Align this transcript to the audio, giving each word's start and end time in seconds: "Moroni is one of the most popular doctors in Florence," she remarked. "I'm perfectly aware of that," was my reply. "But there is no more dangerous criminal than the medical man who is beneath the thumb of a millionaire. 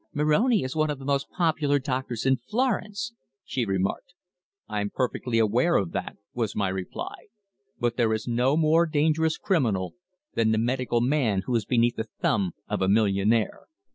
"Moroni 0.15 0.63
is 0.63 0.75
one 0.75 0.89
of 0.89 0.97
the 0.97 1.05
most 1.05 1.29
popular 1.29 1.77
doctors 1.77 2.25
in 2.25 2.35
Florence," 2.49 3.13
she 3.45 3.65
remarked. 3.65 4.15
"I'm 4.67 4.89
perfectly 4.89 5.37
aware 5.37 5.75
of 5.75 5.91
that," 5.91 6.17
was 6.33 6.55
my 6.55 6.69
reply. 6.69 7.27
"But 7.79 7.97
there 7.97 8.11
is 8.11 8.27
no 8.27 8.57
more 8.57 8.87
dangerous 8.87 9.37
criminal 9.37 9.93
than 10.33 10.53
the 10.53 10.57
medical 10.57 11.01
man 11.01 11.43
who 11.45 11.55
is 11.55 11.65
beneath 11.65 11.97
the 11.97 12.07
thumb 12.19 12.53
of 12.67 12.81
a 12.81 12.87
millionaire. 12.89 13.67